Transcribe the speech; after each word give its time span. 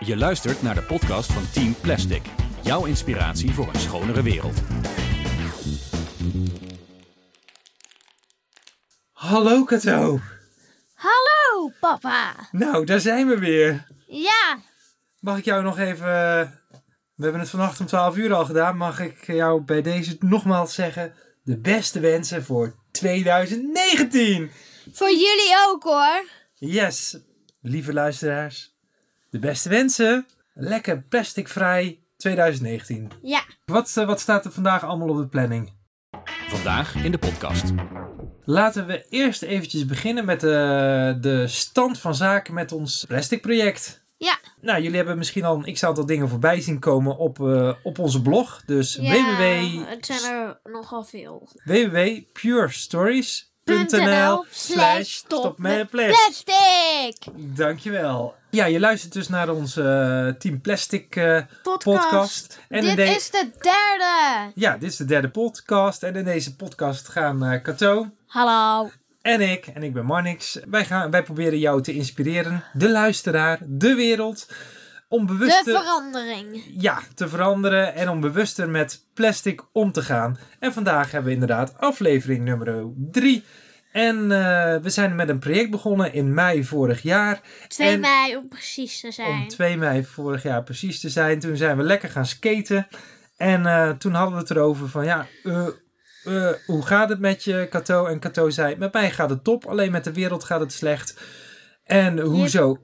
Je 0.00 0.16
luistert 0.16 0.62
naar 0.62 0.74
de 0.74 0.82
podcast 0.82 1.32
van 1.32 1.50
Team 1.50 1.74
Plastic. 1.80 2.22
Jouw 2.62 2.84
inspiratie 2.84 3.52
voor 3.52 3.68
een 3.68 3.80
schonere 3.80 4.22
wereld. 4.22 4.60
Hallo 9.12 9.64
Kato. 9.64 10.20
Hallo, 10.94 11.72
papa. 11.80 12.34
Nou, 12.50 12.84
daar 12.84 13.00
zijn 13.00 13.28
we 13.28 13.38
weer. 13.38 13.86
Ja, 14.06 14.58
Mag 15.20 15.38
ik 15.38 15.44
jou 15.44 15.62
nog 15.62 15.78
even... 15.78 16.04
We 17.14 17.22
hebben 17.22 17.40
het 17.40 17.50
vannacht 17.50 17.80
om 17.80 17.86
12 17.86 18.16
uur 18.16 18.34
al 18.34 18.44
gedaan. 18.44 18.76
Mag 18.76 19.00
ik 19.00 19.26
jou 19.26 19.62
bij 19.62 19.82
deze 19.82 20.16
nogmaals 20.20 20.74
zeggen... 20.74 21.14
De 21.42 21.58
beste 21.58 22.00
wensen 22.00 22.44
voor 22.44 22.74
2019. 22.90 24.50
voor 24.92 25.10
jullie 25.10 25.56
ook 25.68 25.82
hoor. 25.82 26.24
Yes, 26.54 27.18
lieve 27.60 27.92
luisteraars. 27.92 28.75
De 29.36 29.42
beste 29.42 29.68
wensen. 29.68 30.26
Lekker 30.54 31.02
plasticvrij 31.02 31.98
2019. 32.16 33.10
Ja, 33.22 33.42
Wat, 33.64 33.96
eh, 33.96 34.06
wat 34.06 34.20
staat 34.20 34.44
er 34.44 34.52
vandaag 34.52 34.84
allemaal 34.84 35.08
op 35.08 35.16
de 35.16 35.26
planning? 35.26 35.72
Vandaag 36.48 36.94
in 36.94 37.12
de 37.12 37.18
podcast. 37.18 37.64
Laten 38.44 38.86
we 38.86 39.06
eerst 39.08 39.42
eventjes 39.42 39.86
beginnen 39.86 40.24
met 40.24 40.42
eh, 40.42 40.50
de 41.20 41.44
stand 41.46 41.98
van 41.98 42.14
zaken 42.14 42.54
met 42.54 42.72
ons 42.72 43.04
plastic 43.04 43.40
project. 43.40 44.04
ja. 44.16 44.38
Nou, 44.60 44.82
jullie 44.82 44.96
hebben 44.96 45.18
misschien 45.18 45.44
al 45.44 45.56
een 45.64 45.72
x-aantal 45.74 46.06
dingen 46.06 46.28
voorbij 46.28 46.60
zien 46.60 46.78
komen 46.78 47.16
op, 47.16 47.40
eh, 47.40 47.72
op 47.82 47.98
onze 47.98 48.22
blog. 48.22 48.62
Dus 48.66 48.98
ja 49.00 49.12
www, 49.12 49.88
Het 49.88 50.06
zijn 50.06 50.34
er 50.34 50.60
nogal 50.72 51.04
veel. 51.04 51.48
www.purestories.nl 53.70 54.44
slash 54.50 55.10
stop 55.10 55.58
met 55.58 55.90
plastic. 55.90 57.16
Dankjewel. 57.34 58.34
Ja, 58.50 58.64
je 58.64 58.80
luistert 58.80 59.12
dus 59.12 59.28
naar 59.28 59.48
onze 59.48 59.82
eh, 59.82 60.38
Team 60.40 60.60
Plastic 60.60 61.16
eh, 61.16 61.40
Podcast. 61.62 61.82
podcast. 62.06 62.58
En 62.68 62.80
Dit 62.84 62.96
de- 62.96 63.04
is 63.04 63.30
de 63.30 63.50
derde. 63.60 64.52
Ja, 64.54 64.76
dit 64.76 64.90
is 64.90 64.96
de 64.96 65.04
derde 65.04 65.28
podcast. 65.28 66.02
En 66.02 66.16
in 66.16 66.24
deze 66.24 66.56
podcast 66.56 67.08
gaan 67.08 67.44
eh 67.44 67.62
Kato 67.62 68.10
Hallo. 68.26 68.90
en 69.22 69.40
ik, 69.40 69.66
en 69.66 69.82
ik 69.82 69.92
ben 69.92 70.04
Marnix, 70.04 70.58
wij, 70.68 70.84
gaan, 70.84 71.10
wij 71.10 71.22
proberen 71.22 71.58
jou 71.58 71.82
te 71.82 71.92
inspireren, 71.94 72.64
de 72.72 72.90
luisteraar, 72.90 73.58
de 73.62 73.94
wereld, 73.94 74.46
om 75.08 75.26
De 75.26 75.32
bewuster... 75.32 75.74
verandering. 75.74 76.62
ja, 76.78 76.98
te 77.14 77.28
veranderen 77.28 77.94
en 77.94 78.08
om 78.08 78.20
bewuster 78.20 78.68
met 78.70 79.04
plastic 79.14 79.62
om 79.72 79.92
te 79.92 80.02
gaan. 80.02 80.38
En 80.58 80.72
vandaag 80.72 81.10
hebben 81.10 81.28
we 81.28 81.34
inderdaad 81.34 81.78
aflevering 81.78 82.44
nummer 82.44 82.84
3. 83.10 83.44
En 83.92 84.16
eh, 84.32 84.76
we 84.82 84.90
zijn 84.90 85.14
met 85.14 85.28
een 85.28 85.38
project 85.38 85.70
begonnen 85.70 86.12
in 86.12 86.34
mei 86.34 86.64
vorig 86.64 87.02
jaar. 87.02 87.40
2 87.68 87.88
En- 87.88 88.00
mei 88.00 88.36
om 88.36 88.48
precies 88.48 89.00
te 89.00 89.06
Om 89.06 89.12
zijn. 89.12 89.48
2 89.48 89.76
mei 89.76 90.04
vorig 90.04 90.42
jaar 90.42 90.62
precies 90.62 91.00
te 91.00 91.08
zijn. 91.08 91.38
Toen 91.40 91.56
zijn 91.56 91.76
we 91.76 91.82
lekker 91.82 92.08
gaan 92.08 92.26
skaten. 92.26 92.88
En 93.36 93.66
eh, 93.66 93.90
toen 93.90 94.12
hadden 94.14 94.34
we 94.34 94.40
het 94.40 94.50
erover 94.50 94.88
van 94.88 95.04
ja, 95.04 95.26
eh, 95.42 95.66
hoe 96.66 96.86
gaat 96.86 97.08
het 97.08 97.20
met 97.20 97.44
je, 97.44 97.66
Kato? 97.70 98.06
En 98.06 98.18
Kato 98.18 98.50
zei, 98.50 98.76
met 98.76 98.92
mij 98.92 99.10
gaat 99.10 99.30
het 99.30 99.44
top, 99.44 99.66
alleen 99.66 99.90
met 99.92 100.04
de 100.04 100.12
wereld 100.12 100.44
gaat 100.44 100.60
het 100.60 100.72
slecht. 100.72 101.20
En 101.84 102.18
hoezo 102.18 102.78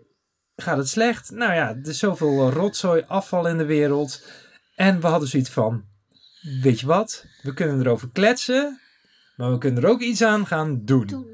gaat 0.56 0.76
het 0.76 0.88
slecht? 0.88 1.30
Nou 1.30 1.52
ja, 1.54 1.68
er 1.68 1.88
is 1.88 1.98
zoveel 1.98 2.50
rotzooi, 2.50 3.04
afval 3.06 3.48
in 3.48 3.58
de 3.58 3.64
wereld. 3.64 4.22
En 4.74 5.00
we 5.00 5.06
hadden 5.06 5.28
zoiets 5.28 5.50
van, 5.50 5.84
weet 6.62 6.80
je 6.80 6.86
wat? 6.86 7.24
We 7.42 7.54
kunnen 7.54 7.80
erover 7.80 8.08
kletsen, 8.12 8.80
maar 9.36 9.50
we 9.50 9.58
kunnen 9.58 9.82
er 9.82 9.88
ook 9.88 10.00
iets 10.00 10.22
aan 10.22 10.46
gaan 10.46 10.84
doen. 10.84 11.30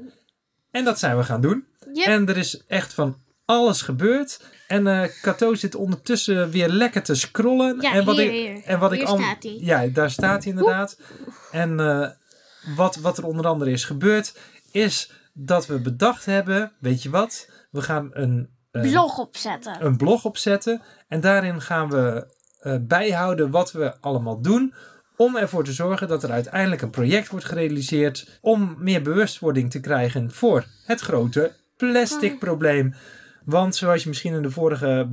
En 0.71 0.83
dat 0.83 0.99
zijn 0.99 1.17
we 1.17 1.23
gaan 1.23 1.41
doen. 1.41 1.65
Yep. 1.93 2.05
En 2.07 2.27
er 2.27 2.37
is 2.37 2.63
echt 2.67 2.93
van 2.93 3.17
alles 3.45 3.81
gebeurd. 3.81 4.41
En 4.67 4.87
eh 4.87 5.09
Kato 5.21 5.53
zit 5.55 5.75
ondertussen 5.75 6.49
weer 6.49 6.69
lekker 6.69 7.03
te 7.03 7.15
scrollen. 7.15 7.81
Ja, 7.81 7.93
en 7.93 8.05
wat 8.05 8.15
hier, 8.15 8.25
ik, 8.25 8.31
hier. 8.31 8.63
En 8.65 8.79
wat 8.79 8.91
Hier 8.91 9.01
ik 9.01 9.07
al- 9.07 9.17
staat 9.17 9.43
hij. 9.43 9.57
Ja, 9.59 9.87
daar 9.87 10.11
staat 10.11 10.43
hij 10.43 10.51
inderdaad. 10.53 10.97
En 11.51 11.79
eh, 11.79 12.09
wat, 12.75 12.95
wat 12.95 13.17
er 13.17 13.25
onder 13.25 13.47
andere 13.47 13.71
is 13.71 13.83
gebeurd, 13.83 14.37
is 14.71 15.11
dat 15.33 15.65
we 15.65 15.79
bedacht 15.79 16.25
hebben: 16.25 16.71
weet 16.79 17.03
je 17.03 17.09
wat? 17.09 17.49
We 17.71 17.81
gaan 17.81 18.09
een, 18.13 18.39
eh, 18.39 18.47
Blog 18.71 19.17
opzetten. 19.17 19.85
een 19.85 19.97
blog 19.97 20.25
opzetten. 20.25 20.81
En 21.07 21.21
daarin 21.21 21.61
gaan 21.61 21.89
we 21.89 22.27
eh, 22.59 22.75
bijhouden 22.81 23.51
wat 23.51 23.71
we 23.71 23.99
allemaal 24.01 24.41
doen. 24.41 24.73
Om 25.15 25.35
ervoor 25.35 25.63
te 25.63 25.73
zorgen 25.73 26.07
dat 26.07 26.23
er 26.23 26.31
uiteindelijk 26.31 26.81
een 26.81 26.89
project 26.89 27.29
wordt 27.29 27.45
gerealiseerd. 27.45 28.39
Om 28.41 28.75
meer 28.77 29.01
bewustwording 29.01 29.71
te 29.71 29.79
krijgen 29.79 30.31
voor 30.31 30.65
het 30.85 30.99
grote 30.99 31.51
plastic 31.77 32.39
probleem. 32.39 32.95
Want 33.45 33.75
zoals 33.75 34.03
je 34.03 34.09
misschien 34.09 34.33
in 34.33 34.41
de 34.41 34.51
vorige 34.51 35.09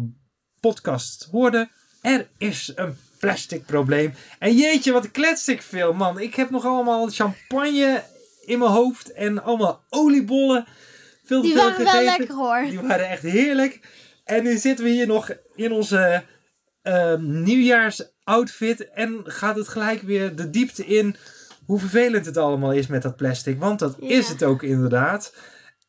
podcast 0.61 1.29
hoorde. 1.31 1.69
Er 2.03 2.29
is 2.39 2.73
een 2.75 2.97
plastic 3.19 3.67
probleem. 3.67 4.15
En 4.39 4.57
jeetje, 4.57 4.93
wat 4.93 5.11
klets 5.11 5.49
ik 5.49 5.63
veel, 5.63 5.93
man. 5.93 6.19
Ik 6.19 6.35
heb 6.35 6.51
nog 6.51 6.65
allemaal 6.65 7.09
champagne 7.09 8.03
in 8.45 8.59
mijn 8.59 8.71
hoofd. 8.71 9.13
En 9.13 9.43
allemaal 9.43 9.85
oliebollen. 9.89 10.67
Veel 11.27 11.41
te 11.41 11.47
Die 11.47 11.57
veel 11.57 11.69
waren 11.71 11.85
wel 11.85 12.03
lekker 12.05 12.35
hoor. 12.35 12.65
Die 12.69 12.81
waren 12.81 13.09
echt 13.09 13.23
heerlijk. 13.23 13.81
En 14.25 14.43
nu 14.43 14.57
zitten 14.57 14.85
we 14.85 14.91
hier 14.91 15.07
nog 15.07 15.31
in 15.55 15.73
onze 15.73 16.23
ehm, 16.83 17.43
nieuwjaarsoutfit. 17.43 18.91
En 18.91 19.21
gaat 19.25 19.57
het 19.57 19.69
gelijk 19.69 20.03
weer 20.03 20.37
de 20.37 20.51
diepte 20.51 20.87
in 20.87 21.17
hoe 21.67 21.79
vervelend 21.79 22.27
het 22.27 22.37
allemaal 22.37 22.73
is 22.73 22.87
met 22.87 23.03
dat 23.03 23.17
plastic. 23.17 23.59
Want 23.61 23.79
dat 23.79 23.97
Ja. 24.01 24.09
is 24.09 24.29
het 24.29 24.43
ook 24.43 24.63
inderdaad. 24.63 25.35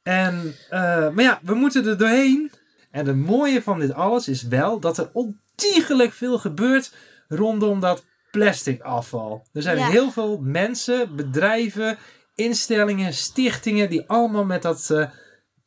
En, 0.03 0.55
eh, 0.69 0.79
maar 1.09 1.23
ja, 1.23 1.39
we 1.43 1.53
moeten 1.53 1.85
er 1.87 1.97
doorheen. 1.97 2.51
En 2.91 3.05
het 3.07 3.15
mooie 3.15 3.61
van 3.61 3.79
dit 3.79 3.93
alles 3.93 4.27
is 4.27 4.43
wel 4.43 4.79
dat 4.79 4.97
er 4.97 5.09
ontiegelijk 5.13 6.13
veel 6.13 6.37
gebeurt 6.37 6.91
rondom 7.27 7.79
dat 7.79 8.05
plastic 8.31 8.81
afval. 8.81 9.47
Er 9.53 9.61
zijn 9.61 9.77
Ja. 9.77 9.87
heel 9.89 10.11
veel 10.11 10.39
mensen, 10.41 11.15
bedrijven, 11.15 11.97
instellingen, 12.35 13.13
stichtingen 13.13 13.89
die 13.89 14.03
allemaal 14.07 14.45
met 14.45 14.61
dat 14.61 14.89
eh, 14.89 15.09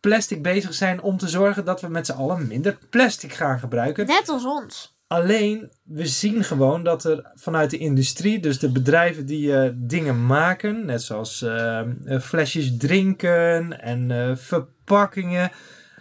plastic 0.01 0.43
bezig 0.43 0.75
zijn 0.75 1.01
om 1.03 1.17
te 1.17 1.29
zorgen 1.29 1.65
dat 1.65 1.81
we 1.81 1.89
met 1.89 2.07
z'n 2.07 2.13
allen 2.13 2.47
minder 2.47 2.79
plastic 2.91 3.33
gaan 3.33 3.59
gebruiken. 3.59 4.07
Net 4.07 4.29
als 4.29 4.45
ons. 4.45 4.99
Alleen, 5.07 5.71
we 5.85 6.07
zien 6.07 6.45
gewoon 6.45 6.85
dat 6.85 7.05
er 7.05 7.31
vanuit 7.35 7.71
de 7.71 7.79
industrie, 7.79 8.41
dus 8.41 8.59
de 8.59 8.73
bedrijven 8.73 9.27
die 9.27 9.57
eh, 9.57 9.71
dingen 9.75 10.27
maken, 10.27 10.85
net 10.87 11.03
zoals 11.03 11.43
eh, 11.43 11.79
eh, 11.81 12.21
flesjes 12.21 12.77
drinken 12.77 13.81
en 13.81 14.39
verpakkingen, 14.39 15.51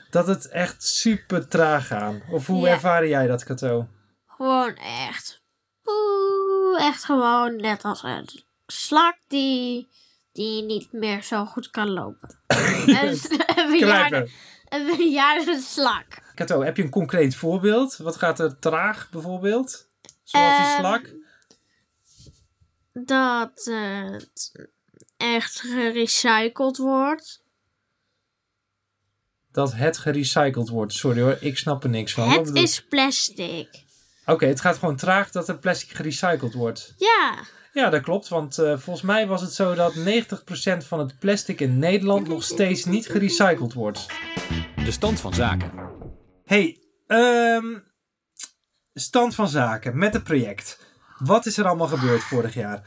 dat 0.09 0.27
het 0.27 0.47
echt 0.47 0.83
super 0.83 1.47
traag 1.47 1.87
gaat. 1.87 2.15
Of 2.31 2.47
hoe 2.47 2.65
Ja. 2.67 2.73
ervaren 2.73 3.07
jij 3.09 3.27
dat, 3.27 3.43
Kato? 3.43 3.87
Gewoon 4.27 4.75
echt. 5.09 5.41
Oeh, 5.85 6.81
echt 6.87 7.03
gewoon 7.03 7.55
net 7.55 7.83
als 7.83 8.03
een 8.03 8.29
slak 8.67 9.17
die, 9.27 9.87
die 10.39 10.63
niet 10.63 10.91
meer 10.91 11.23
zo 11.23 11.45
goed 11.45 11.69
kan 11.69 11.89
lopen. 11.89 12.39
een, 12.47 13.19
bejaarde, 13.71 14.29
een 14.69 14.95
bejaarde 14.97 15.59
slak. 15.59 16.05
Kato, 16.35 16.61
heb 16.63 16.77
je 16.77 16.83
een 16.83 16.89
concreet 16.89 17.35
voorbeeld? 17.35 17.97
Wat 17.97 18.15
gaat 18.15 18.39
er 18.39 18.59
traag 18.59 19.09
bijvoorbeeld? 19.09 19.87
Zoals 20.23 20.57
die 20.57 20.65
Ehm, 20.65 20.77
slak? 20.79 21.13
Dat 22.93 23.63
het 23.63 24.51
echt 25.17 25.59
gerecycled 25.59 26.77
wordt. 26.77 27.43
Dat 29.51 29.73
het 29.73 29.97
gerecycled 29.97 30.69
wordt. 30.69 30.93
Sorry 30.93 31.21
hoor, 31.21 31.37
ik 31.39 31.57
snap 31.57 31.83
er 31.83 31.89
niks 31.89 32.13
van. 32.13 32.29
Het 32.29 32.43
bedoel- 32.43 32.63
is 32.63 32.83
plastic. 32.83 33.83
Oké, 34.25 34.45
het 34.45 34.61
gaat 34.61 34.77
gewoon 34.77 34.95
traag 34.95 35.31
dat 35.31 35.49
er 35.49 35.57
plastic 35.59 35.89
gerecycled 35.95 36.53
wordt. 36.53 36.93
Ja. 36.97 37.43
Ja, 37.79 37.89
dat 37.89 38.01
klopt. 38.01 38.27
Want 38.27 38.57
eh, 38.57 38.77
volgens 38.77 39.05
mij 39.05 39.27
was 39.27 39.41
het 39.41 39.53
zo 39.53 39.75
dat 39.75 39.95
90% 39.95 39.97
van 40.77 40.99
het 40.99 41.19
plastic 41.19 41.59
in 41.59 41.79
Nederland 41.79 42.27
nog 42.27 42.43
steeds 42.43 42.85
niet 42.85 43.07
gerecycled 43.07 43.73
wordt. 43.73 44.05
De 44.85 44.91
stand 44.91 45.19
van 45.19 45.33
zaken. 45.33 45.71
Hey, 46.45 46.77
ehm, 47.07 47.65
stand 48.93 49.35
van 49.35 49.47
zaken 49.47 49.97
met 49.97 50.13
het 50.13 50.23
project. 50.23 50.79
Wat 51.17 51.45
is 51.45 51.57
er 51.57 51.67
allemaal 51.67 51.87
gebeurd 51.87 52.23
vorig 52.23 52.53
jaar? 52.53 52.81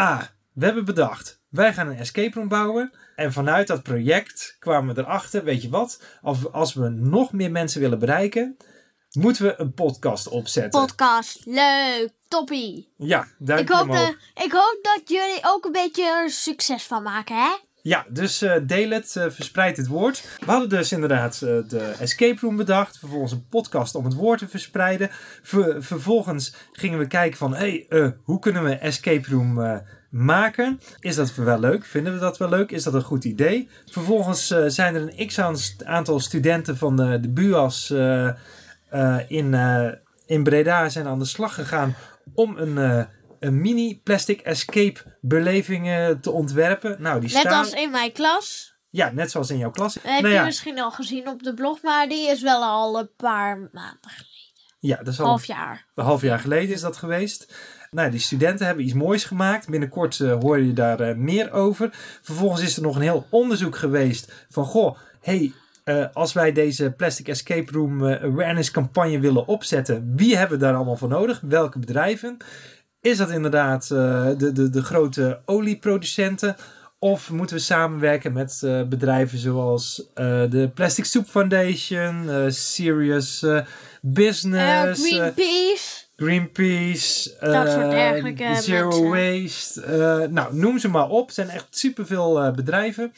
A. 0.00 0.30
We 0.52 0.64
hebben 0.64 0.84
bedacht, 0.84 1.42
wij 1.48 1.72
gaan 1.72 1.88
een 1.88 1.98
escape 1.98 2.38
room 2.38 2.48
bouwen. 2.48 2.92
En 3.14 3.32
vanuit 3.32 3.66
dat 3.66 3.82
project 3.82 4.56
kwamen 4.58 4.94
we 4.94 5.00
erachter, 5.00 5.44
weet 5.44 5.62
je 5.62 5.68
wat? 5.68 6.02
Als 6.52 6.74
we 6.74 6.88
nog 6.88 7.32
meer 7.32 7.50
mensen 7.50 7.80
willen 7.80 7.98
bereiken, 7.98 8.56
moeten 9.14 9.44
we 9.44 9.54
een 9.56 9.72
podcast 9.74 10.28
opzetten. 10.28 10.80
Podcast. 10.80 11.40
Leuk. 11.44 12.08
Toppie. 12.28 12.88
ja, 12.96 13.26
duimpje 13.38 13.74
Ik 13.74 13.80
hoop, 13.80 13.88
omhoog. 13.88 14.16
ik 14.44 14.52
hoop 14.52 14.78
dat 14.82 15.02
jullie 15.04 15.40
ook 15.42 15.64
een 15.64 15.72
beetje 15.72 16.04
er 16.04 16.30
succes 16.30 16.82
van 16.82 17.02
maken, 17.02 17.36
hè? 17.36 17.56
Ja, 17.82 18.06
dus 18.08 18.42
eh, 18.42 18.56
deel 18.62 18.90
het, 18.90 19.16
eh, 19.16 19.24
verspreid 19.30 19.76
het 19.76 19.86
woord. 19.86 20.38
We 20.40 20.50
hadden 20.50 20.68
dus 20.68 20.92
inderdaad 20.92 21.34
eh, 21.34 21.40
de 21.68 21.94
escape 21.98 22.40
room 22.40 22.56
bedacht. 22.56 22.98
Vervolgens 22.98 23.32
een 23.32 23.46
podcast 23.48 23.94
om 23.94 24.04
het 24.04 24.14
woord 24.14 24.38
te 24.38 24.48
verspreiden. 24.48 25.10
Ver- 25.42 25.82
vervolgens 25.82 26.54
gingen 26.72 26.98
we 26.98 27.06
kijken 27.06 27.38
van, 27.38 27.54
hé, 27.54 27.84
hey, 27.88 28.16
hoe 28.22 28.38
kunnen 28.38 28.64
we 28.64 28.74
escape 28.74 29.28
room 29.30 29.82
maken? 30.10 30.80
Is 31.00 31.14
dat 31.16 31.34
wel 31.34 31.58
leuk? 31.58 31.84
Vinden 31.84 32.12
we 32.12 32.18
dat 32.18 32.38
wel 32.38 32.48
leuk? 32.48 32.70
Is 32.70 32.82
dat 32.82 32.94
een 32.94 33.02
goed 33.02 33.24
idee? 33.24 33.68
Vervolgens 33.90 34.46
zijn 34.66 34.94
er 34.94 35.12
een 35.16 35.26
x-aantal 35.26 36.20
studenten 36.20 36.76
van 36.76 36.96
de, 36.96 37.20
de 37.20 37.28
BUAS... 37.30 37.92
eh, 38.94 39.18
in, 39.28 39.54
eh, 39.54 39.88
in 40.26 40.42
Breda 40.42 40.88
zijn 40.88 41.06
aan 41.06 41.18
de 41.18 41.24
slag 41.24 41.54
gegaan 41.54 41.94
om 42.34 42.56
een, 42.56 42.78
eh, 42.78 43.04
een 43.40 43.60
mini 43.60 44.00
plastic 44.04 44.40
escape 44.40 45.18
beleving 45.20 46.16
te 46.20 46.30
ontwerpen. 46.30 46.96
Nou, 46.98 47.20
die 47.20 47.32
Net 47.32 47.40
staan... 47.40 47.58
als 47.58 47.72
in 47.72 47.90
mijn 47.90 48.12
klas. 48.12 48.74
Ja, 48.90 49.10
net 49.10 49.30
zoals 49.30 49.50
in 49.50 49.58
jouw 49.58 49.70
klas. 49.70 49.94
Heb 49.94 50.04
nou 50.04 50.28
je 50.28 50.32
ja, 50.32 50.44
misschien 50.44 50.80
al 50.80 50.90
gezien 50.90 51.28
op 51.28 51.42
de 51.42 51.54
blog, 51.54 51.82
maar 51.82 52.08
die 52.08 52.28
is 52.28 52.42
wel 52.42 52.62
al 52.62 52.98
een 52.98 53.10
paar 53.16 53.56
maanden 53.58 54.10
geleden. 54.10 54.78
ja, 54.78 54.96
dat 54.96 55.08
is 55.08 55.20
al 55.20 55.26
Half 55.26 55.44
jaar. 55.44 55.86
een 55.94 56.04
half 56.04 56.22
jaar 56.22 56.38
geleden 56.38 56.74
is 56.74 56.80
dat 56.80 56.96
geweest. 56.96 57.54
Nou, 57.90 58.10
die 58.10 58.20
studenten 58.20 58.66
hebben 58.66 58.84
iets 58.84 58.94
moois 58.94 59.24
gemaakt. 59.24 59.68
Binnenkort 59.68 60.18
hoor 60.18 60.60
je 60.60 60.72
daar 60.72 61.18
meer 61.18 61.52
over. 61.52 61.88
Vervolgens 62.22 62.62
is 62.62 62.76
er 62.76 62.82
nog 62.82 62.96
een 62.96 63.02
heel 63.02 63.26
onderzoek 63.30 63.76
geweest 63.76 64.46
van, 64.48 64.64
goh, 64.64 64.98
hey, 65.20 65.52
eh, 65.84 66.04
als 66.12 66.32
wij 66.32 66.52
deze 66.52 66.90
Plastic 66.90 67.28
Escape 67.28 67.72
Room 67.72 68.06
eh, 68.06 68.22
Awareness 68.22 68.70
campagne 68.70 69.18
willen 69.18 69.46
opzetten, 69.46 70.12
wie 70.16 70.36
hebben 70.36 70.58
we 70.58 70.64
daar 70.64 70.74
allemaal 70.74 70.96
voor 70.96 71.08
nodig? 71.08 71.40
Welke 71.42 71.78
bedrijven? 71.78 72.36
Is 73.00 73.16
dat 73.16 73.30
inderdaad 73.30 73.90
eh, 73.90 74.26
de, 74.38 74.52
de, 74.52 74.70
de 74.70 74.82
grote 74.82 75.40
olieproducenten? 75.44 76.56
Of 76.98 77.30
moeten 77.30 77.56
we 77.56 77.62
samenwerken 77.62 78.32
met 78.32 78.60
bedrijven 78.88 79.38
zoals 79.38 80.10
de 80.14 80.70
Plastic 80.74 81.04
Soup 81.04 81.28
Foundation, 81.28 82.28
Serious 82.52 83.46
Business, 84.00 85.08
Greenpeace. 85.08 86.04
Greenpeace, 86.16 87.36
Dat 87.40 87.70
soort 87.70 87.90
dergelijke 87.90 88.56
Zero 88.60 89.08
mensen. 89.08 89.82
Waste. 89.82 90.28
nou, 90.30 90.56
noem 90.56 90.78
ze 90.78 90.88
maar 90.88 91.08
op. 91.08 91.26
Het 91.26 91.34
zijn 91.34 91.48
echt 91.48 91.66
superveel 91.70 92.52
bedrijven. 92.54 93.12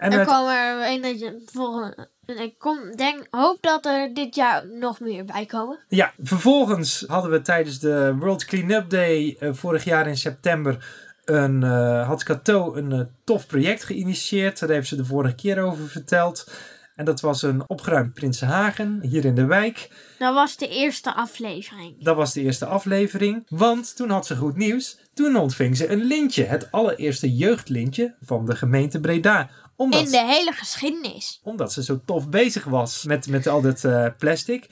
En 0.00 0.12
er 0.12 0.26
komen 0.26 0.54
er 0.54 0.92
een 0.92 1.02
dat 1.02 1.20
je 1.20 1.42
volgende. 1.52 2.08
Ik 2.26 2.54
kom, 2.58 2.96
denk, 2.96 3.26
hoop 3.30 3.58
dat 3.60 3.86
er 3.86 4.14
dit 4.14 4.34
jaar 4.34 4.66
nog 4.66 5.00
meer 5.00 5.24
bij 5.24 5.46
komen. 5.46 5.78
ja, 5.88 6.12
vervolgens 6.22 7.04
hadden 7.06 7.30
we 7.30 7.42
tijdens 7.42 7.78
de 7.78 8.16
World 8.18 8.44
Cleanup 8.44 8.90
Day 8.90 9.36
eh, 9.40 9.48
vorig 9.52 9.84
jaar 9.84 10.06
in 10.06 10.16
september 10.16 10.84
een, 11.24 11.62
eh, 11.62 12.06
had 12.06 12.22
Cato 12.22 12.74
een 12.74 12.92
eh, 12.92 13.00
tof 13.24 13.46
project 13.46 13.84
geïnitieerd. 13.84 14.58
Daar 14.58 14.68
heeft 14.68 14.88
ze 14.88 14.96
de 14.96 15.04
vorige 15.04 15.34
keer 15.34 15.62
over 15.62 15.88
verteld. 15.88 16.50
En 16.94 17.04
dat 17.04 17.20
was 17.20 17.42
een 17.42 17.68
opgeruimd 17.68 18.14
Prinsenhagen 18.14 18.98
hier 19.02 19.24
in 19.24 19.34
de 19.34 19.44
wijk. 19.44 19.90
Dat 20.18 20.34
was 20.34 20.56
de 20.56 20.68
eerste 20.68 21.14
aflevering. 21.14 22.04
Dat 22.04 22.16
was 22.16 22.32
de 22.32 22.40
eerste 22.40 22.66
aflevering. 22.66 23.46
Want 23.48 23.96
toen 23.96 24.10
had 24.10 24.26
ze 24.26 24.36
goed 24.36 24.56
nieuws. 24.56 24.98
Toen 25.14 25.36
ontving 25.36 25.76
ze 25.76 25.90
een 25.90 26.04
lintje. 26.04 26.44
Het 26.44 26.72
allereerste 26.72 27.36
jeugdlintje 27.36 28.14
van 28.20 28.46
de 28.46 28.56
gemeente 28.56 29.00
Breda. 29.00 29.50
Omdat, 29.80 30.00
In 30.00 30.10
de 30.10 30.24
hele 30.24 30.52
geschiedenis. 30.52 31.40
omdat 31.42 31.72
ze 31.72 31.82
zo 31.82 32.00
tof 32.04 32.28
bezig 32.28 32.64
was 32.64 33.04
met, 33.04 33.28
met 33.28 33.46
al 33.46 33.60
dat 33.60 33.84
eh, 33.84 34.06
plastic. 34.18 34.66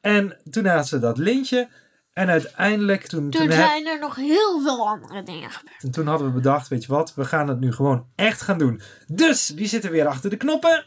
En 0.00 0.36
toen 0.50 0.66
had 0.66 0.88
ze 0.88 0.98
dat 0.98 1.18
lintje. 1.18 1.68
En 2.12 2.28
uiteindelijk, 2.28 3.06
toen, 3.06 3.30
Toen 3.30 3.42
toen, 3.42 3.52
zijn 3.52 3.86
er 3.86 3.98
nog 3.98 4.16
heel 4.16 4.60
veel 4.60 4.88
andere 4.88 5.22
dingen 5.22 5.50
gebeurd. 5.50 5.82
en 5.82 5.90
toen 5.90 6.06
hadden 6.06 6.26
we 6.26 6.32
bedacht, 6.32 6.68
weet 6.68 6.84
je 6.84 6.92
wat, 6.92 7.14
we 7.14 7.24
gaan 7.24 7.48
het 7.48 7.60
nu 7.60 7.72
gewoon 7.72 8.06
echt 8.14 8.40
gaan 8.40 8.58
doen. 8.58 8.80
Dus, 9.06 9.50
wie 9.50 9.66
zit 9.66 9.84
er 9.84 9.90
weer 9.90 10.06
achter 10.06 10.30
de 10.30 10.36
knoppen? 10.36 10.86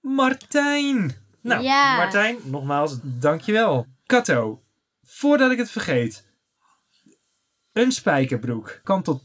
Martijn. 0.00 1.16
Nou, 1.42 1.62
Ja. 1.62 1.96
Martijn, 1.96 2.36
nogmaals, 2.44 2.96
dankjewel. 3.02 3.86
Kato, 4.06 4.62
voordat 5.02 5.50
ik 5.50 5.58
het 5.58 5.70
vergeet. 5.70 6.26
Een 7.72 7.92
spijkerbroek 7.92 8.80
kan 8.84 9.02
tot 9.02 9.22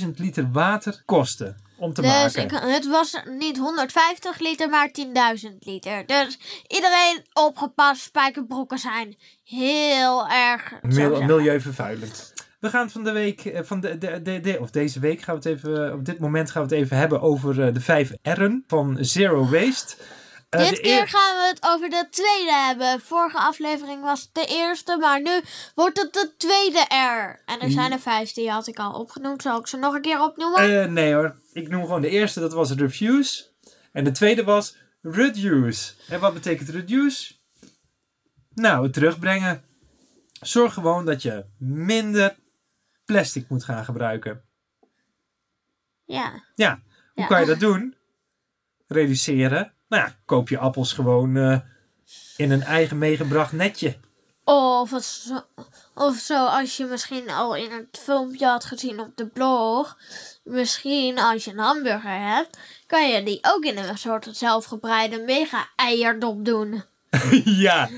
10.000 0.00 0.08
liter 0.16 0.50
water 0.52 1.02
kosten 1.04 1.64
om 1.78 1.92
te 1.92 2.02
Dus 2.02 2.10
maken. 2.10 2.42
ik, 2.42 2.50
het 2.50 2.86
was 2.86 3.20
niet 3.38 3.58
150 3.58 4.38
liter, 4.38 4.68
maar 4.68 4.90
10.000 5.48 5.58
liter. 5.58 6.06
Dus 6.06 6.38
iedereen 6.68 7.24
opgepast, 7.32 8.02
spijkerbroeken 8.02 8.78
zijn 8.78 9.16
heel 9.44 10.28
erg 10.28 10.72
Mil- 10.82 11.22
milieuvervuilend. 11.22 12.34
We 12.60 12.68
gaan 12.70 12.90
van 12.90 13.04
de 13.04 13.12
week, 13.12 13.44
eh, 13.44 13.60
van 13.62 13.80
de, 13.80 13.98
de, 13.98 14.22
de, 14.22 14.40
de- 14.40 14.58
of 14.60 14.70
deze 14.70 15.00
week 15.00 15.20
gaan 15.22 15.38
we 15.40 15.48
het 15.48 15.58
even, 15.58 15.92
op 15.92 16.04
dit 16.04 16.18
moment 16.18 16.50
gaan 16.50 16.66
we 16.66 16.74
het 16.74 16.82
even 16.84 16.96
hebben 16.96 17.20
over 17.20 17.66
eh, 17.66 17.74
de 17.74 17.80
vijf 17.80 18.12
R'en 18.22 18.64
van 18.66 18.96
Zero 19.00 19.48
Waste. 19.48 19.96
Eh, 20.58 20.68
Dit 20.68 20.80
keer 20.80 21.00
eer- 21.00 21.08
gaan 21.08 21.36
we 21.36 21.46
het 21.46 21.66
over 21.66 21.88
de 21.90 22.06
tweede 22.10 22.52
hebben. 22.52 23.00
Vorige 23.00 23.38
aflevering 23.38 24.02
was 24.02 24.20
het 24.20 24.30
de 24.34 24.46
eerste, 24.46 24.96
maar 24.96 25.22
nu 25.22 25.40
wordt 25.74 25.98
het 26.02 26.12
de 26.12 26.34
tweede 26.36 26.78
R. 26.94 27.42
En 27.46 27.60
er 27.60 27.70
zijn 27.70 27.92
er 27.92 28.00
vijf, 28.00 28.32
die 28.32 28.50
had 28.50 28.66
ik 28.66 28.78
al 28.78 28.92
opgenoemd. 28.92 29.42
Zal 29.42 29.58
ik 29.60 29.66
ze 29.66 29.76
nog 29.76 29.94
een 29.94 30.00
keer 30.00 30.20
opnoemen? 30.22 30.82
Eh, 30.82 30.88
nee 30.88 31.14
hoor, 31.14 31.36
ik 31.52 31.68
noem 31.68 31.82
gewoon 31.82 32.00
de 32.00 32.08
eerste, 32.08 32.40
dat 32.40 32.52
was 32.52 32.70
refuse. 32.72 33.44
En 33.92 34.04
de 34.04 34.10
tweede 34.10 34.44
was 34.44 34.76
reduce. 35.02 35.94
En 36.08 36.20
wat 36.20 36.34
betekent 36.34 36.68
reduce? 36.68 37.34
Nou, 38.54 38.82
het 38.84 38.92
terugbrengen. 38.92 39.64
Zorg 40.40 40.74
gewoon 40.74 41.04
dat 41.04 41.22
je 41.22 41.44
minder 41.58 42.36
plastic 43.04 43.48
moet 43.48 43.64
gaan 43.64 43.84
gebruiken. 43.84 44.44
ja. 46.04 46.44
Ja, 46.54 46.80
hoe 47.14 47.22
Ja. 47.22 47.26
kan 47.26 47.40
je 47.40 47.46
dat 47.46 47.60
doen? 47.60 47.94
Reduceren. 48.86 49.74
Nou 49.88 50.02
ja, 50.02 50.14
koop 50.24 50.48
je 50.48 50.58
appels 50.58 50.92
gewoon 50.92 51.36
eh, 51.36 51.58
in 52.36 52.50
een 52.50 52.62
eigen 52.62 52.98
meegebracht 52.98 53.52
netje. 53.52 53.96
Of, 54.44 54.88
zo, 55.02 55.40
of 55.94 56.16
zoals 56.16 56.76
je 56.76 56.84
misschien 56.84 57.30
al 57.30 57.56
in 57.56 57.70
het 57.70 57.98
filmpje 58.02 58.46
had 58.46 58.64
gezien 58.64 59.00
op 59.00 59.16
de 59.16 59.26
blog. 59.26 59.96
Misschien 60.44 61.18
als 61.18 61.44
je 61.44 61.50
een 61.50 61.58
hamburger 61.58 62.20
hebt, 62.34 62.58
kan 62.86 63.08
je 63.10 63.22
die 63.22 63.38
ook 63.42 63.64
in 63.64 63.78
een 63.78 63.98
soort 63.98 64.28
zelfgebreide 64.32 65.22
mega 65.22 65.68
eierdop 65.76 66.44
doen. 66.44 66.82
ja, 67.44 67.88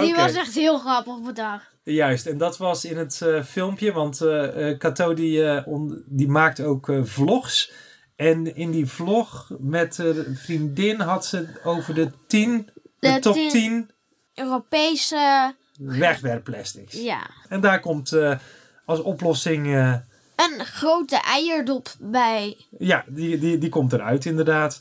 Die 0.00 0.14
was 0.14 0.32
echt 0.34 0.54
heel 0.54 0.78
grappig 0.78 1.20
bedacht. 1.20 1.66
Juist, 1.82 2.26
en 2.26 2.38
dat 2.38 2.56
was 2.58 2.84
in 2.84 2.96
het 2.96 3.20
eh, 3.22 3.42
filmpje, 3.44 3.92
want 3.92 4.20
eh, 4.20 4.78
Kato 4.78 5.14
die, 5.14 5.66
on- 5.66 6.02
die 6.06 6.28
maakt 6.28 6.60
ook 6.60 6.92
vlogs. 7.02 7.70
En 8.18 8.54
in 8.56 8.70
die 8.70 8.86
vlog 8.86 9.50
met 9.58 9.98
een 9.98 10.36
vriendin 10.36 11.00
had 11.00 11.26
ze 11.26 11.48
over 11.64 11.94
de 11.94 12.10
10, 12.26 12.70
de, 12.98 13.12
De 13.12 13.18
top 13.18 13.34
10 13.34 13.50
10 13.50 13.90
Europese, 14.34 15.54
wegwerpplastics. 15.78 16.92
ja. 16.94 17.30
En 17.48 17.60
daar 17.60 17.80
komt 17.80 18.12
eh, 18.12 18.38
als 18.84 19.00
oplossing, 19.00 19.66
eh, 19.66 19.94
Een 20.36 20.64
grote 20.64 21.16
eierdop 21.16 21.94
bij. 21.98 22.56
ja, 22.78 23.04
die, 23.08 23.38
die, 23.38 23.58
die 23.58 23.68
komt 23.68 23.92
eruit 23.92 24.24
inderdaad. 24.24 24.80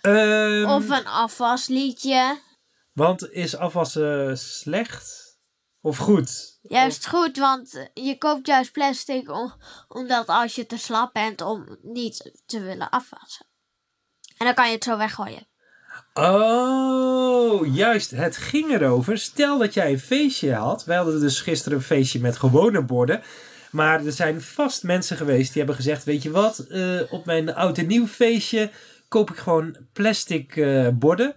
Ehm, 0.00 0.64
Of 0.64 0.88
een 0.88 1.06
afwasliedje. 1.06 2.38
Want 2.92 3.30
is 3.32 3.56
afwassen 3.56 4.38
slecht 4.38 5.23
of 5.84 5.96
goed? 5.96 6.58
Juist 6.62 7.06
goed, 7.06 7.38
want 7.38 7.74
eh, 7.74 8.04
je 8.04 8.18
koopt 8.18 8.46
juist 8.46 8.72
plastic 8.72 9.30
om, 9.30 9.54
omdat 9.88 10.26
als 10.26 10.54
je 10.54 10.66
te 10.66 10.78
slap 10.78 11.12
bent 11.12 11.40
om 11.40 11.78
niet 11.82 12.32
te 12.46 12.60
willen 12.60 12.90
afwassen. 12.90 13.46
En 14.38 14.46
dan 14.46 14.54
kan 14.54 14.66
je 14.66 14.74
het 14.74 14.84
zo 14.84 14.96
weggooien. 14.96 15.46
Oh, 16.14 17.74
juist. 17.74 18.10
Het 18.10 18.36
ging 18.36 18.70
erover. 18.70 19.18
Stel 19.18 19.58
dat 19.58 19.74
jij 19.74 19.92
een 19.92 19.98
feestje 19.98 20.54
had. 20.54 20.84
Wij 20.84 20.96
hadden 20.96 21.20
dus 21.20 21.40
gisteren 21.40 21.78
een 21.78 21.84
feestje 21.84 22.20
met 22.20 22.36
gewone 22.36 22.82
borden. 22.82 23.22
Maar 23.70 24.04
er 24.04 24.12
zijn 24.12 24.42
vast 24.42 24.82
mensen 24.82 25.16
geweest 25.16 25.48
die 25.48 25.58
hebben 25.62 25.76
gezegd: 25.76 26.04
Weet 26.04 26.22
je 26.22 26.30
wat, 26.30 26.58
eh, 26.58 27.00
op 27.10 27.24
mijn 27.24 27.54
oud 27.54 27.78
en 27.78 27.86
nieuw 27.86 28.06
feestje 28.06 28.70
koop 29.08 29.30
ik 29.30 29.36
gewoon 29.36 29.76
plastic 29.92 30.56
eh, 30.56 30.88
borden 30.88 31.34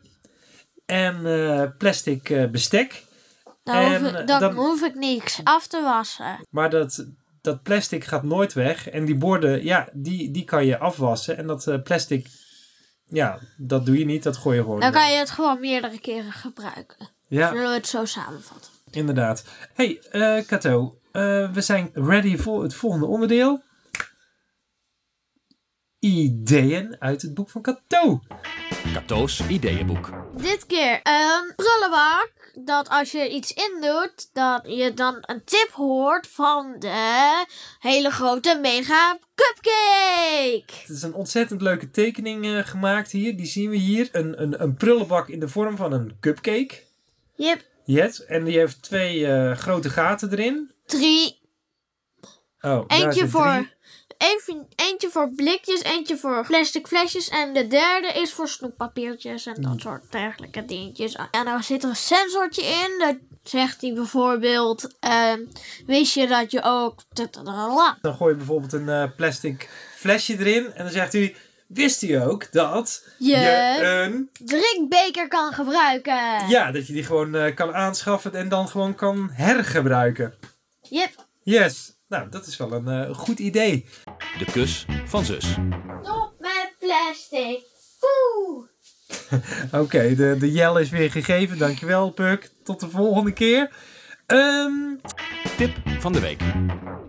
en 0.86 1.76
plastic 1.78 2.52
bestek. 2.52 3.06
Dan, 3.68 3.76
En, 3.76 4.02
hoef, 4.02 4.14
eh, 4.14 4.20
ik, 4.20 4.28
dan, 4.28 4.54
hoef 4.54 4.82
ik 4.82 4.96
niks 4.96 5.40
af 5.44 5.68
te 5.68 5.82
wassen. 5.82 6.40
Maar 6.50 6.70
dat, 6.70 7.06
dat 7.42 7.64
plastic 7.64 8.04
gaat 8.04 8.24
nooit 8.24 8.54
weg. 8.54 8.90
En 8.90 9.06
die 9.06 9.16
borden, 9.16 9.64
ja, 9.64 9.88
die, 9.94 10.32
die 10.32 10.44
kan 10.44 10.66
je 10.66 10.78
afwassen. 10.78 11.38
En 11.38 11.48
dat 11.48 11.68
eh, 11.68 11.82
plastic, 11.84 12.28
ja, 13.06 13.40
dat 13.58 13.86
doe 13.86 14.00
je 14.00 14.06
niet. 14.06 14.24
Dat 14.24 14.38
gooi 14.38 14.58
je 14.58 14.64
gewoon. 14.64 14.80
Dan 14.80 14.92
kan 14.92 15.12
je 15.12 15.18
het 15.18 15.30
gewoon 15.30 15.60
meerdere 15.60 16.00
keren 16.00 16.32
gebruiken. 16.32 17.10
Ja. 17.28 17.50
Zullen 17.50 17.70
we 17.70 17.74
het 17.74 17.88
zo 17.88 18.06
samenvatten? 18.06 18.72
Inderdaad. 18.92 19.44
Hey, 19.74 20.00
eh 20.12 20.46
Kato. 20.46 21.00
we 21.12 21.62
zijn 21.62 21.90
ready 21.94 22.38
voor 22.38 22.64
het 22.64 22.74
volgende 22.74 23.06
onderdeel. 23.06 23.62
Ideeën 26.00 26.96
uit 27.00 27.22
het 27.22 27.34
boek 27.34 27.50
van 27.50 27.62
Kato. 27.62 28.22
Cato's 28.94 29.42
ideeënboek. 29.50 30.10
Dit 30.42 30.66
keer 30.66 31.00
een 31.04 31.54
prullenbak. 31.56 32.32
Dat 32.60 32.90
als 32.90 33.12
je 33.12 33.30
iets 33.30 33.52
indoet, 33.52 34.30
dat 34.34 34.62
je 34.66 34.94
dan 34.94 35.18
een 35.22 35.44
tip 35.44 35.70
hoort 35.72 36.28
van 36.28 36.76
de 36.80 37.46
hele 37.80 38.10
grote 38.12 38.60
mega 38.62 39.18
cupcake. 39.36 40.74
Het 40.82 40.90
is 40.90 41.02
een 41.02 41.14
ontzettend 41.14 41.62
leuke 41.62 41.92
tekening 41.92 42.46
eh, 42.46 42.66
gemaakt 42.66 43.12
hier. 43.12 43.38
Die 43.38 43.46
zien 43.46 43.70
we 43.70 43.76
hier. 43.78 44.10
Een, 44.12 44.42
een, 44.42 44.62
een 44.62 44.76
prullenbak 44.76 45.28
in 45.28 45.40
de 45.40 45.48
vorm 45.48 45.76
van 45.78 45.92
een 45.94 46.18
cupcake. 46.20 46.84
Yep, 47.36 47.66
Yes. 47.86 48.26
En 48.26 48.44
die 48.44 48.58
heeft 48.58 48.82
twee 48.82 49.28
eh, 49.28 49.58
grote 49.58 49.90
gaten 49.90 50.32
erin. 50.32 50.72
drie. 50.86 51.40
Oh, 52.62 52.88
daar 52.88 53.00
Eentje 53.00 53.28
voor, 53.28 53.52
drie. 53.52 53.74
even, 54.18 54.68
eentje 55.02 55.20
voor 55.20 55.30
blikjes, 55.36 55.84
eentje 55.84 56.18
voor 56.18 56.46
plastic 56.48 56.88
flesjes. 56.88 57.30
En 57.30 57.54
de 57.54 57.68
derde 57.68 58.08
is 58.08 58.34
voor 58.34 58.48
snoeppapiertjes 58.48 59.46
en 59.46 59.62
dat 59.62 59.82
soort 59.82 60.12
dergelijke 60.12 60.66
dingetjes. 60.66 61.16
En 61.32 61.46
daar 61.46 61.64
zit 61.64 61.84
er 61.84 61.90
een 61.90 61.96
sensortje 61.96 62.62
in. 62.64 63.00
Dat 63.00 63.16
zegt 63.44 63.82
hij 63.82 63.94
bijvoorbeeld: 63.94 64.88
ehm, 65.00 65.40
Wist 65.86 66.14
je 66.14 66.28
dat 66.28 66.52
je 66.52 66.62
ook. 66.64 67.00
Dan 68.02 68.14
gooi 68.16 68.32
je 68.32 68.38
bijvoorbeeld 68.38 68.74
een 68.74 68.90
eh, 68.90 69.04
plastic 69.16 69.70
flesje 69.96 70.38
erin. 70.40 70.66
En 70.74 70.84
dan 70.84 70.92
zegt 70.94 71.14
hij, 71.14 71.36
wist 71.68 72.04
u 72.04 72.14
ook 72.14 72.52
dat 72.52 73.08
Je- 73.18 73.36
je 73.38 73.80
een... 74.04 74.30
drinkbeker 74.46 75.28
kan 75.28 75.54
gebruiken? 75.54 76.48
Ja, 76.48 76.72
dat 76.72 76.88
je 76.88 76.94
die 76.94 77.04
gewoon 77.04 77.36
eh, 77.36 77.56
kan 77.56 77.74
aanschaffen 77.74 78.34
en 78.34 78.50
dan 78.50 78.68
gewoon 78.68 78.96
kan 78.96 79.30
hergebruiken. 79.34 80.34
Yep. 80.82 81.12
Yes. 81.44 81.96
Nou, 82.08 82.30
dat 82.30 82.46
is 82.46 82.58
wel 82.58 82.72
een 82.72 82.88
eh, 82.88 83.16
goed 83.16 83.40
idee. 83.40 83.86
De 84.38 84.46
kus 84.46 84.86
van 85.06 85.26
zus. 85.26 85.46
Stop 86.04 86.34
met 86.40 86.76
plastic. 86.80 87.66
Oeh. 88.02 88.68
Oké, 89.84 90.16
de, 90.16 90.36
de 90.40 90.52
jel 90.52 90.80
is 90.80 90.90
weer 90.90 91.12
gegeven. 91.12 91.58
Dankjewel, 91.58 92.10
Puk. 92.10 92.50
Tot 92.64 92.80
de 92.80 92.90
volgende 92.90 93.32
keer. 93.34 93.72
Ehm, 94.26 94.96
Tip 95.58 95.78
van 96.00 96.14
de 96.14 96.20
week. 96.20 96.42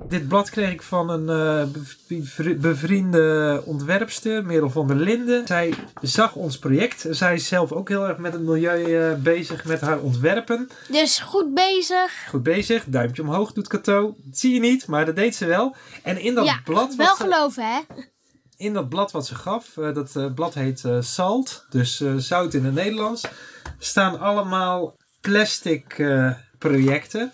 Dit 0.09 0.29
blad 0.29 0.51
kreeg 0.51 0.73
ik 0.73 0.83
van 0.83 1.11
een 1.11 1.29
eh, 1.29 1.69
bevri- 2.09 2.57
bevriende 2.57 3.63
ontwerpster, 3.65 4.45
Merel 4.45 4.71
van 4.71 4.87
der 4.87 4.97
Linden. 4.97 5.47
Zij 5.47 5.75
zag 6.03 6.35
ons 6.35 6.59
project. 6.59 7.07
Zij 7.11 7.35
is 7.35 7.49
zelf 7.49 7.73
ook 7.73 7.89
heel 7.89 8.09
erg 8.09 8.19
met 8.19 8.33
het 8.33 8.43
milieu 8.43 8.97
eh, 9.11 9.15
bezig 9.19 9.65
met 9.65 9.81
haar 9.81 9.99
ontwerpen. 10.01 10.69
Dus 10.91 11.19
goed 11.19 11.55
bezig. 11.55 12.27
Goed 12.29 12.43
bezig. 12.43 12.85
Duimpje 12.87 13.23
omhoog 13.23 13.53
doet 13.53 13.69
Cato. 13.69 14.15
Dat 14.25 14.39
zie 14.39 14.55
je 14.55 14.61
niet, 14.61 14.87
maar 14.87 15.07
dat 15.07 15.17
deed 15.17 15.35
ze 15.35 15.47
wel. 15.47 15.75
En 16.03 16.21
in 16.21 16.35
dat, 16.35 16.45
Ja, 16.45 16.61
blad, 16.65 16.95
Wel 16.95 17.17
ze, 17.17 17.23
geloven, 17.23 17.65
hè? 17.75 17.81
in 18.57 18.73
dat 18.73 18.89
blad 18.89 19.11
wat 19.11 19.27
ze 19.27 19.35
gaf, 19.35 19.77
eh, 19.77 19.95
dat 19.95 20.35
blad 20.35 20.55
heet 20.55 20.85
eh, 20.85 20.97
Salt, 21.01 21.67
dus 21.71 22.03
zout 22.17 22.55
in 22.55 22.65
het 22.65 22.75
Nederlands, 22.75 23.25
staan 23.79 24.21
allemaal 24.21 24.97
plastic 25.21 26.05
projecten. 26.59 27.33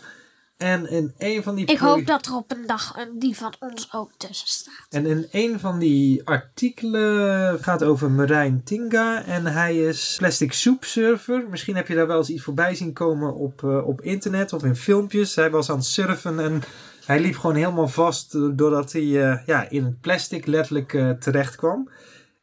En 0.65 0.91
in 0.91 1.15
een 1.19 1.43
van 1.43 1.55
die 1.55 1.67
Ik 1.67 1.79
hoop 1.79 2.07
dat 2.07 2.27
er 2.27 2.35
op 2.35 2.51
een 2.51 2.67
dag 2.67 2.97
een 2.97 3.19
die 3.19 3.37
van 3.37 3.55
ons 3.61 3.93
ook 3.93 4.11
tussen 4.17 4.49
staat. 4.49 4.87
En 4.91 5.07
in 5.07 5.29
een 5.31 5.61
van 5.61 5.79
die 5.79 6.27
artikelen 6.27 7.59
gaat 7.63 7.83
over 7.83 8.11
Marijn 8.11 8.63
Tinga. 8.65 9.25
En 9.25 9.47
hij 9.47 9.79
is 9.79 10.15
plastic 10.19 10.53
soepsurfer. 10.53 11.47
Misschien 11.51 11.77
heb 11.77 11.89
je 11.89 11.95
daar 11.95 12.07
wel 12.07 12.17
eens 12.17 12.29
iets 12.29 12.43
voorbij 12.43 12.75
zien 12.75 12.93
komen 12.93 13.35
op, 13.35 13.65
eh, 13.65 13.87
op 13.87 14.01
internet 14.01 14.53
of 14.53 14.65
in 14.65 14.77
filmpjes. 14.77 15.35
Hij 15.35 15.51
was 15.51 15.71
aan 15.71 15.77
het 15.77 15.87
surfen 15.87 16.41
en 16.41 16.63
hij 17.05 17.21
liep 17.21 17.37
gewoon 17.37 17.57
helemaal 17.57 17.89
vast 17.89 18.33
doordat 18.59 18.93
hij 18.93 19.03
eh, 19.03 19.47
ja, 19.47 19.71
in 19.71 19.85
het 19.85 20.01
plastic 20.01 20.47
letterlijk 20.47 20.95
eh, 20.95 21.11
terecht 21.11 21.57
kwam. 21.57 21.91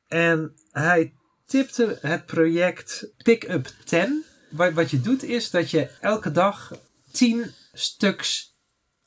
En 0.07 0.53
hij 0.71 1.13
tipte 1.45 1.97
het 2.01 2.25
project 2.25 3.11
Pick 3.23 3.49
Up 3.49 3.67
10. 3.85 4.23
Wat, 4.49 4.73
wat 4.73 4.91
je 4.91 5.01
doet 5.01 5.23
is 5.23 5.49
dat 5.49 5.71
je 5.71 5.89
elke 5.99 6.31
dag 6.31 6.71
10 7.11 7.51
stuks 7.73 8.55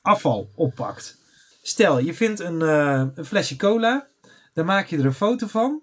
afval 0.01 0.51
oppakt. 0.55 1.17
Stel, 1.63 1.99
je 1.99 2.15
vindt 2.15 2.41
een, 2.41 2.63
eh, 2.63 3.07
een 3.15 3.25
flesje 3.25 3.57
cola. 3.57 4.07
Dan 4.53 4.65
maak 4.65 4.87
je 4.87 4.99
er 4.99 5.05
een 5.05 5.15
foto 5.15 5.47
van. 5.47 5.83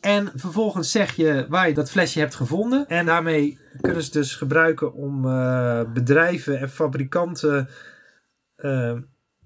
En 0.00 0.32
vervolgens 0.34 0.90
zeg 0.90 1.16
je 1.16 1.46
waar 1.48 1.68
je 1.68 1.74
dat 1.74 1.90
flesje 1.90 2.18
hebt 2.18 2.34
gevonden. 2.34 2.88
En 2.88 3.06
daarmee 3.06 3.58
kunnen 3.80 4.02
ze 4.02 4.10
dus 4.10 4.34
gebruiken 4.34 4.92
om 4.94 5.26
eh, 5.26 5.82
bedrijven 5.92 6.60
en 6.60 6.70
fabrikanten 6.70 7.68
eh, 8.56 8.96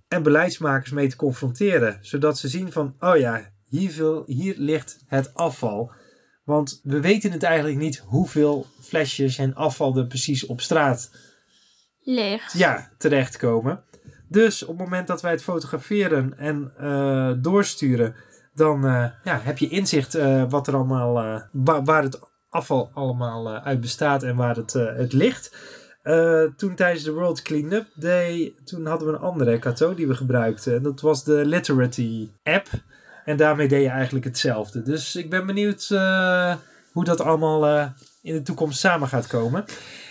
en 0.09 0.23
beleidsmakers 0.23 0.91
mee 0.91 1.09
te 1.09 1.17
confronteren. 1.17 1.99
Zodat 2.01 2.39
ze 2.39 2.49
zien 2.49 2.73
van, 2.73 2.97
oh 3.01 3.17
ja, 3.17 3.51
hier, 3.69 4.23
hier 4.27 4.55
ligt 4.59 4.99
het 5.07 5.35
afval. 5.35 5.93
Want 6.45 6.81
we 6.83 7.01
weten 7.01 7.33
het 7.33 7.43
eigenlijk 7.43 7.79
niet 7.79 7.99
hoeveel 7.99 8.67
flesjes 8.81 9.39
en 9.39 9.55
afval 9.55 9.97
er 9.97 10.07
precies 10.07 10.47
op 10.47 10.61
straat 10.61 11.11
Licht. 12.05 12.53
ja, 12.59 12.89
terechtkomen. 12.99 13.83
Dus 14.29 14.63
op 14.63 14.69
het 14.69 14.79
moment 14.79 15.07
dat 15.07 15.23
wij 15.23 15.31
het 15.31 15.43
fotograferen 15.43 16.39
en 16.39 16.73
eh, 16.79 17.33
doorsturen, 17.37 18.15
dan 18.55 18.87
eh, 18.87 19.05
ja, 19.25 19.41
heb 19.43 19.59
je 19.59 19.69
inzicht 19.69 20.15
eh, 20.15 20.45
wat 20.49 20.67
er 20.67 20.75
allemaal, 20.75 21.43
wa- 21.53 21.83
waar 21.83 22.03
het 22.03 22.19
afval 22.49 22.91
allemaal 22.95 23.49
uit 23.59 23.81
bestaat 23.81 24.23
en 24.23 24.37
waar 24.37 24.57
het, 24.57 24.73
het 24.73 25.13
ligt. 25.13 25.57
Toen 26.57 26.75
tijdens 26.75 27.05
de 27.05 27.13
World 27.13 27.43
Cleanup 27.43 27.87
Day, 27.95 28.55
toen 28.65 28.87
hadden 28.87 29.09
we 29.09 29.15
een 29.15 29.21
andere 29.21 29.59
Kato 29.59 29.95
die 29.95 30.07
we 30.09 30.15
gebruikten. 30.15 30.75
En 30.75 30.83
dat 30.83 31.01
was 31.01 31.25
de 31.25 31.45
Literati 31.45 32.33
app. 32.43 32.69
En 33.25 33.37
daarmee 33.37 33.69
deed 33.69 33.83
je 33.83 33.89
eigenlijk 33.89 34.25
hetzelfde. 34.25 34.83
Dus 34.83 35.17
ik 35.17 35.31
ben 35.31 35.47
benieuwd 35.47 35.89
hoe 36.93 37.05
dat 37.05 37.21
allemaal 37.21 37.93
in 38.23 38.35
de 38.35 38.43
toekomst 38.43 38.79
samen 38.79 39.09
gaat 39.09 39.27
komen. 39.27 39.65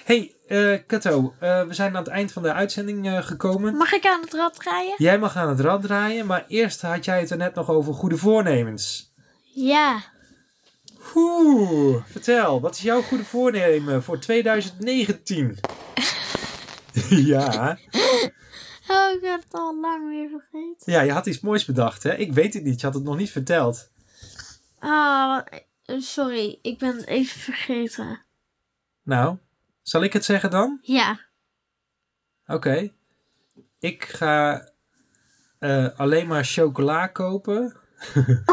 Hey, 0.06 0.33
eh 0.48 0.80
Kato, 0.88 1.34
eh, 1.40 1.64
we 1.68 1.74
zijn 1.74 1.96
aan 1.96 2.04
het 2.04 2.12
eind 2.12 2.32
van 2.32 2.44
de 2.44 2.54
uitzending 2.54 3.08
eh, 3.08 3.24
gekomen. 3.24 3.76
Mag 3.76 3.92
ik 3.92 4.06
aan 4.06 4.22
het 4.22 4.34
rad 4.34 4.56
draaien? 4.56 4.96
Jij 4.98 5.20
mag 5.20 5.36
aan 5.36 5.50
het 5.50 5.60
rad 5.60 5.82
draaien, 5.82 6.26
maar 6.26 6.46
eerst 6.48 6.82
had 6.82 7.06
jij 7.06 7.20
het 7.20 7.30
er 7.30 7.38
net 7.38 7.56
nog 7.56 7.70
over 7.70 7.94
goede 7.94 8.18
voornemens. 8.18 9.14
Ja. 9.54 10.04
Oeh, 11.16 12.04
vertel, 12.06 12.62
wat 12.62 12.76
is 12.76 12.82
jouw 12.82 13.02
goede 13.02 13.24
voornemen 13.26 14.04
voor 14.04 14.20
2019? 14.20 15.60
ja. 17.10 17.78
Oh, 18.88 19.12
ik 19.14 19.22
heb 19.22 19.44
het 19.44 19.54
al 19.54 19.80
lang 19.80 20.10
weer 20.10 20.30
vergeten. 20.30 20.94
ja, 20.94 21.02
je 21.02 21.12
had 21.12 21.26
iets 21.26 21.40
moois 21.40 21.66
bedacht, 21.66 22.04
hè? 22.04 22.16
Ik 22.16 22.34
weet 22.34 22.54
het 22.54 22.64
niet, 22.64 22.80
je 22.80 22.86
had 22.86 22.96
het 22.96 23.04
nog 23.04 23.18
niet 23.18 23.32
verteld. 23.32 23.90
Ah, 24.80 25.40
sorry. 25.86 26.60
Ik 26.62 26.78
ben 26.78 26.96
het 26.96 27.06
even 27.06 27.40
vergeten. 27.40 28.22
Nou, 29.04 29.38
zal 29.84 30.04
ik 30.04 30.14
het 30.14 30.26
zeggen 30.26 30.50
dan? 30.50 30.80
Ja. 30.82 31.20
Oké. 32.46 32.94
Ik 33.80 34.04
ga 34.04 34.70
eh, 35.60 36.00
alleen 36.00 36.28
maar 36.28 36.44
chocola 36.44 37.08
kopen. 37.08 37.76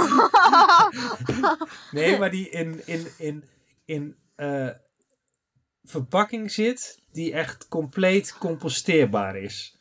nee, 1.90 2.18
maar 2.18 2.30
die 2.30 2.50
in, 2.50 2.87
in, 2.87 3.06
in, 3.18 3.44
in 3.84 4.16
eh, 4.34 4.68
verpakking 5.84 6.52
zit, 6.52 7.02
die 7.12 7.32
echt 7.32 7.68
compleet 7.68 8.38
composteerbaar 8.38 9.37
is. 9.37 9.78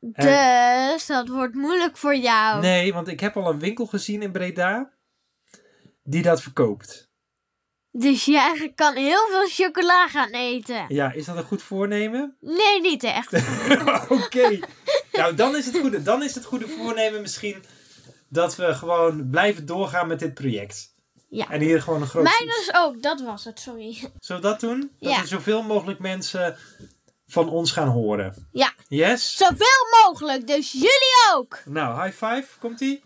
Dus 0.00 1.06
dat 1.06 1.28
wordt 1.28 1.54
moeilijk 1.54 1.96
voor 1.96 2.16
jou. 2.16 2.60
Nee, 2.60 2.92
want 2.92 3.08
ik 3.08 3.20
heb 3.20 3.36
al 3.36 3.50
een 3.50 3.58
winkel 3.58 3.86
gezien 3.86 4.22
in 4.22 4.32
Breda 4.32 4.92
die 6.02 6.22
dat 6.22 6.42
verkoopt. 6.42 7.11
Dus 7.92 8.24
je 8.24 8.38
eigenlijk 8.38 8.76
kan 8.76 8.94
heel 8.94 9.26
veel 9.30 9.46
chocola 9.48 10.08
gaan 10.08 10.30
eten. 10.30 10.84
Ja, 10.88 11.12
is 11.12 11.24
dat 11.24 11.36
een 11.36 11.42
goed 11.44 11.62
voornemen? 11.62 12.36
Nee, 12.40 12.80
niet 12.80 13.02
echt. 13.04 13.32
Oké. 14.24 14.58
Nou, 15.12 15.34
dan 15.34 15.56
is, 15.56 15.66
het 15.66 15.78
goede, 15.78 16.02
dan 16.02 16.22
is 16.22 16.34
het 16.34 16.44
goede 16.44 16.68
voornemen 16.68 17.20
misschien 17.20 17.64
dat 18.28 18.56
we 18.56 18.74
gewoon 18.74 19.28
blijven 19.30 19.66
doorgaan 19.66 20.06
met 20.08 20.18
dit 20.18 20.34
project. 20.34 20.94
Ja. 21.28 21.48
En 21.50 21.60
hier 21.60 21.82
gewoon 21.82 22.00
een 22.00 22.06
groot... 22.08 22.22
Mij 22.22 22.42
dus 22.44 22.70
ook, 22.76 23.02
dat 23.02 23.20
was 23.20 23.44
het, 23.44 23.60
sorry. 23.60 24.10
Zullen 24.20 24.42
we 24.42 24.48
dat 24.48 24.60
doen? 24.60 24.80
Dat 25.00 25.12
Ja. 25.12 25.20
er 25.20 25.26
zoveel 25.26 25.62
mogelijk 25.62 25.98
mensen 25.98 26.56
van 27.26 27.48
ons 27.48 27.72
gaan 27.72 27.88
horen. 27.88 28.48
Ja, 28.52 28.72
Yes? 28.88 29.36
zoveel 29.36 29.86
mogelijk, 30.04 30.46
dus 30.46 30.72
jullie 30.72 31.32
ook. 31.34 31.58
Nou, 31.64 32.02
high 32.04 32.24
five. 32.24 32.46
Komt-ie? 32.60 33.02